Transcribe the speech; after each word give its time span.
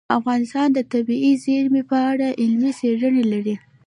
افغانستان 0.19 0.67
د 0.73 0.79
طبیعي 0.93 1.33
زیرمې 1.43 1.83
په 1.91 1.97
اړه 2.11 2.27
علمي 2.41 2.71
څېړنې 2.79 3.23
لري. 3.31 3.55